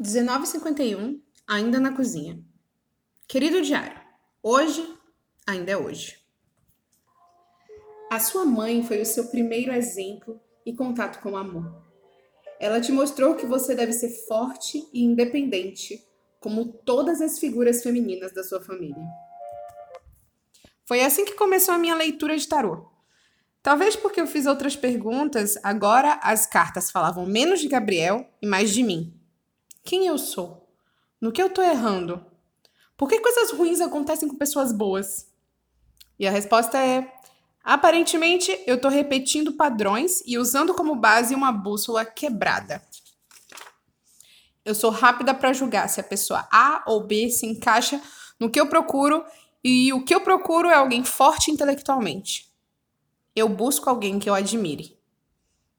19h51, 0.00 1.20
ainda 1.46 1.78
na 1.78 1.92
cozinha. 1.92 2.42
Querido 3.28 3.62
diário, 3.62 4.00
hoje 4.42 4.82
ainda 5.46 5.72
é 5.72 5.76
hoje. 5.76 6.18
A 8.10 8.18
sua 8.18 8.44
mãe 8.44 8.84
foi 8.84 9.00
o 9.00 9.06
seu 9.06 9.26
primeiro 9.28 9.72
exemplo 9.72 10.40
e 10.66 10.74
contato 10.74 11.20
com 11.22 11.32
o 11.32 11.36
amor. 11.36 11.82
Ela 12.60 12.80
te 12.80 12.92
mostrou 12.92 13.34
que 13.34 13.46
você 13.46 13.74
deve 13.74 13.92
ser 13.92 14.10
forte 14.26 14.88
e 14.92 15.02
independente, 15.02 16.04
como 16.40 16.72
todas 16.72 17.20
as 17.20 17.38
figuras 17.38 17.82
femininas 17.82 18.32
da 18.32 18.42
sua 18.42 18.60
família. 18.60 19.02
Foi 20.86 21.00
assim 21.00 21.24
que 21.24 21.34
começou 21.34 21.74
a 21.74 21.78
minha 21.78 21.94
leitura 21.94 22.36
de 22.36 22.46
tarô. 22.46 22.90
Talvez 23.62 23.96
porque 23.96 24.20
eu 24.20 24.26
fiz 24.26 24.44
outras 24.44 24.76
perguntas, 24.76 25.56
agora 25.62 26.20
as 26.22 26.46
cartas 26.46 26.90
falavam 26.90 27.24
menos 27.24 27.60
de 27.60 27.68
Gabriel 27.68 28.28
e 28.42 28.46
mais 28.46 28.70
de 28.70 28.82
mim. 28.82 29.13
Quem 29.84 30.06
eu 30.06 30.16
sou? 30.16 30.66
No 31.20 31.30
que 31.30 31.42
eu 31.42 31.50
tô 31.50 31.60
errando? 31.60 32.24
Por 32.96 33.06
que 33.06 33.20
coisas 33.20 33.50
ruins 33.52 33.82
acontecem 33.82 34.26
com 34.26 34.34
pessoas 34.34 34.72
boas? 34.72 35.30
E 36.18 36.26
a 36.26 36.30
resposta 36.30 36.78
é: 36.78 37.12
aparentemente 37.62 38.58
eu 38.66 38.80
tô 38.80 38.88
repetindo 38.88 39.52
padrões 39.52 40.22
e 40.24 40.38
usando 40.38 40.72
como 40.72 40.96
base 40.96 41.34
uma 41.34 41.52
bússola 41.52 42.02
quebrada. 42.02 42.82
Eu 44.64 44.74
sou 44.74 44.90
rápida 44.90 45.34
para 45.34 45.52
julgar 45.52 45.86
se 45.90 46.00
a 46.00 46.04
pessoa 46.04 46.48
A 46.50 46.82
ou 46.86 47.04
B 47.04 47.28
se 47.28 47.44
encaixa 47.44 48.00
no 48.40 48.48
que 48.48 48.58
eu 48.58 48.66
procuro 48.70 49.22
e 49.62 49.92
o 49.92 50.02
que 50.02 50.14
eu 50.14 50.22
procuro 50.22 50.70
é 50.70 50.74
alguém 50.74 51.04
forte 51.04 51.50
intelectualmente. 51.50 52.50
Eu 53.36 53.50
busco 53.50 53.90
alguém 53.90 54.18
que 54.18 54.30
eu 54.30 54.34
admire. 54.34 54.98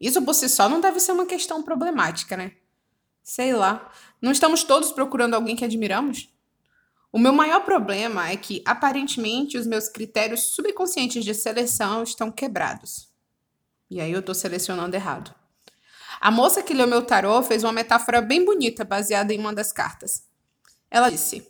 Isso 0.00 0.22
por 0.22 0.34
si 0.34 0.48
só 0.48 0.68
não 0.68 0.80
deve 0.80 1.00
ser 1.00 1.10
uma 1.10 1.26
questão 1.26 1.64
problemática, 1.64 2.36
né? 2.36 2.52
Sei 3.28 3.52
lá. 3.52 3.92
Não 4.22 4.32
estamos 4.32 4.64
todos 4.64 4.90
procurando 4.90 5.34
alguém 5.34 5.54
que 5.54 5.64
admiramos? 5.64 6.30
O 7.12 7.18
meu 7.18 7.30
maior 7.30 7.60
problema 7.60 8.30
é 8.30 8.36
que, 8.38 8.62
aparentemente, 8.64 9.58
os 9.58 9.66
meus 9.66 9.86
critérios 9.86 10.54
subconscientes 10.54 11.22
de 11.26 11.34
seleção 11.34 12.02
estão 12.02 12.32
quebrados. 12.32 13.06
E 13.90 14.00
aí 14.00 14.10
eu 14.10 14.20
estou 14.20 14.34
selecionando 14.34 14.96
errado. 14.96 15.34
A 16.18 16.30
moça 16.30 16.62
que 16.62 16.72
leu 16.72 16.86
meu 16.86 17.02
tarô 17.02 17.42
fez 17.42 17.62
uma 17.62 17.72
metáfora 17.72 18.22
bem 18.22 18.46
bonita 18.46 18.82
baseada 18.82 19.34
em 19.34 19.38
uma 19.38 19.52
das 19.52 19.72
cartas. 19.72 20.22
Ela 20.90 21.10
disse: 21.10 21.46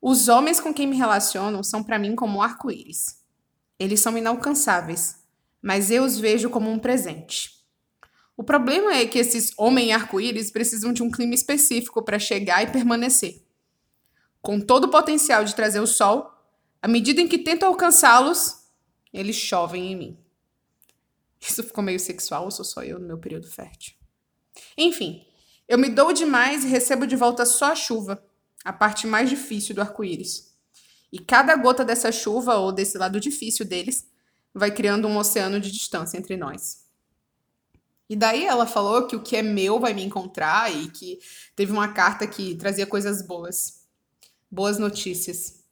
Os 0.00 0.28
homens 0.28 0.60
com 0.60 0.72
quem 0.72 0.86
me 0.86 0.96
relaciono 0.96 1.64
são 1.64 1.82
para 1.82 1.98
mim 1.98 2.14
como 2.14 2.38
um 2.38 2.42
arco-íris. 2.42 3.20
Eles 3.76 3.98
são 3.98 4.16
inalcançáveis, 4.16 5.16
mas 5.60 5.90
eu 5.90 6.04
os 6.04 6.16
vejo 6.16 6.48
como 6.48 6.70
um 6.70 6.78
presente. 6.78 7.61
O 8.36 8.42
problema 8.42 8.94
é 8.94 9.06
que 9.06 9.18
esses 9.18 9.52
homens 9.56 9.92
arco-íris 9.92 10.50
precisam 10.50 10.92
de 10.92 11.02
um 11.02 11.10
clima 11.10 11.34
específico 11.34 12.02
para 12.02 12.18
chegar 12.18 12.62
e 12.62 12.72
permanecer. 12.72 13.42
Com 14.40 14.60
todo 14.60 14.84
o 14.84 14.90
potencial 14.90 15.44
de 15.44 15.54
trazer 15.54 15.80
o 15.80 15.86
sol, 15.86 16.32
à 16.80 16.88
medida 16.88 17.20
em 17.20 17.28
que 17.28 17.38
tento 17.38 17.64
alcançá-los, 17.64 18.66
eles 19.12 19.36
chovem 19.36 19.92
em 19.92 19.96
mim. 19.96 20.18
Isso 21.40 21.62
ficou 21.62 21.84
meio 21.84 22.00
sexual 22.00 22.44
ou 22.44 22.50
sou 22.50 22.64
só 22.64 22.82
eu 22.82 22.98
no 22.98 23.06
meu 23.06 23.18
período 23.18 23.48
fértil? 23.48 23.94
Enfim, 24.76 25.26
eu 25.68 25.78
me 25.78 25.88
dou 25.88 26.12
demais 26.12 26.64
e 26.64 26.68
recebo 26.68 27.06
de 27.06 27.16
volta 27.16 27.44
só 27.44 27.72
a 27.72 27.74
chuva, 27.74 28.24
a 28.64 28.72
parte 28.72 29.06
mais 29.06 29.28
difícil 29.28 29.74
do 29.74 29.80
arco-íris. 29.80 30.52
E 31.12 31.18
cada 31.18 31.54
gota 31.56 31.84
dessa 31.84 32.10
chuva, 32.10 32.56
ou 32.56 32.72
desse 32.72 32.96
lado 32.96 33.20
difícil 33.20 33.66
deles, 33.66 34.08
vai 34.54 34.70
criando 34.70 35.06
um 35.06 35.16
oceano 35.16 35.60
de 35.60 35.70
distância 35.70 36.16
entre 36.16 36.36
nós. 36.36 36.81
E 38.12 38.16
daí 38.16 38.44
ela 38.44 38.66
falou 38.66 39.06
que 39.06 39.16
o 39.16 39.22
que 39.22 39.36
é 39.36 39.42
meu 39.42 39.80
vai 39.80 39.94
me 39.94 40.04
encontrar 40.04 40.70
e 40.70 40.90
que 40.90 41.18
teve 41.56 41.72
uma 41.72 41.94
carta 41.94 42.26
que 42.26 42.54
trazia 42.56 42.86
coisas 42.86 43.26
boas. 43.26 43.86
Boas 44.50 44.78
notícias. 44.78 45.64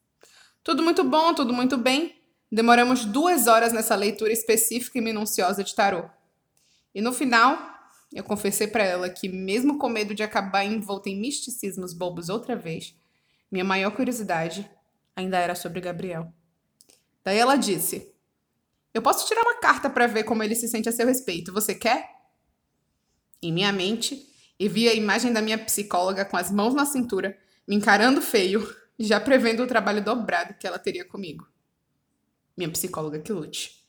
Tudo 0.64 0.82
muito 0.82 1.04
bom, 1.04 1.34
tudo 1.34 1.52
muito 1.52 1.76
bem. 1.76 2.18
Demoramos 2.50 3.04
duas 3.04 3.46
horas 3.46 3.74
nessa 3.74 3.94
leitura 3.94 4.32
específica 4.32 4.96
e 4.96 5.02
minuciosa 5.02 5.62
de 5.62 5.74
tarô. 5.74 6.08
E 6.94 7.02
no 7.02 7.12
final, 7.12 7.58
eu 8.10 8.24
confessei 8.24 8.66
para 8.66 8.84
ela 8.84 9.10
que, 9.10 9.28
mesmo 9.28 9.76
com 9.76 9.90
medo 9.90 10.14
de 10.14 10.22
acabar 10.22 10.64
envolta 10.64 11.10
em 11.10 11.20
misticismos 11.20 11.92
bobos 11.92 12.30
outra 12.30 12.56
vez, 12.56 12.96
minha 13.52 13.64
maior 13.66 13.90
curiosidade 13.90 14.66
ainda 15.14 15.36
era 15.36 15.54
sobre 15.54 15.82
Gabriel. 15.82 16.32
Daí 17.22 17.36
ela 17.36 17.56
disse: 17.56 18.14
Eu 18.94 19.02
posso 19.02 19.28
tirar 19.28 19.42
uma 19.42 19.60
carta 19.60 19.90
para 19.90 20.06
ver 20.06 20.24
como 20.24 20.42
ele 20.42 20.54
se 20.54 20.68
sente 20.68 20.88
a 20.88 20.92
seu 20.92 21.06
respeito. 21.06 21.52
Você 21.52 21.74
quer? 21.74 22.18
Em 23.42 23.52
minha 23.52 23.72
mente, 23.72 24.26
e 24.58 24.68
vi 24.68 24.88
a 24.88 24.94
imagem 24.94 25.32
da 25.32 25.40
minha 25.40 25.56
psicóloga 25.56 26.24
com 26.24 26.36
as 26.36 26.50
mãos 26.50 26.74
na 26.74 26.84
cintura, 26.84 27.38
me 27.66 27.74
encarando 27.74 28.20
feio, 28.20 28.76
já 28.98 29.18
prevendo 29.18 29.62
o 29.62 29.66
trabalho 29.66 30.04
dobrado 30.04 30.54
que 30.54 30.66
ela 30.66 30.78
teria 30.78 31.04
comigo. 31.04 31.48
Minha 32.54 32.68
psicóloga 32.68 33.18
que 33.18 33.32
lute. 33.32 33.82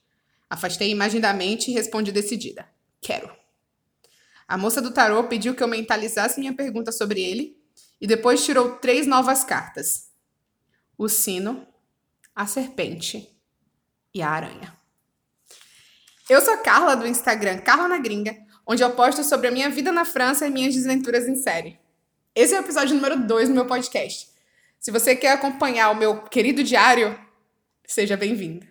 Afastei 0.49 0.87
a 0.87 0.91
imagem 0.91 1.19
da 1.19 1.33
mente 1.33 1.69
e 1.69 1.73
respondi 1.73 2.11
decidida: 2.11 2.69
Quero. 3.01 3.29
A 4.47 4.57
moça 4.57 4.81
do 4.81 4.91
tarô 4.91 5.25
pediu 5.25 5.55
que 5.55 5.63
eu 5.63 5.67
mentalizasse 5.67 6.39
minha 6.39 6.53
pergunta 6.53 6.91
sobre 6.91 7.21
ele 7.21 7.57
e 7.99 8.07
depois 8.07 8.45
tirou 8.45 8.77
três 8.77 9.05
novas 9.05 9.43
cartas: 9.43 10.11
o 10.97 11.09
sino, 11.09 11.67
a 12.33 12.47
serpente 12.47 13.29
e 14.13 14.21
a 14.21 14.29
aranha. 14.29 14.77
Eu 16.29 16.41
sou 16.41 16.57
Carla 16.59 16.95
do 16.95 17.07
Instagram 17.07 17.59
Carla 17.59 17.89
na 17.89 17.97
Gringa 17.97 18.37
onde 18.71 18.81
eu 18.81 18.91
posto 18.91 19.21
sobre 19.21 19.49
a 19.49 19.51
minha 19.51 19.69
vida 19.69 19.91
na 19.91 20.05
França 20.05 20.47
e 20.47 20.49
minhas 20.49 20.73
desventuras 20.73 21.27
em 21.27 21.35
série. 21.35 21.77
Esse 22.33 22.53
é 22.53 22.57
o 22.57 22.63
episódio 22.63 22.95
número 22.95 23.19
2 23.19 23.49
do 23.49 23.53
meu 23.55 23.65
podcast. 23.65 24.29
Se 24.79 24.91
você 24.91 25.13
quer 25.13 25.33
acompanhar 25.33 25.89
o 25.89 25.95
meu 25.95 26.21
querido 26.21 26.63
diário, 26.63 27.19
seja 27.85 28.15
bem-vindo. 28.15 28.70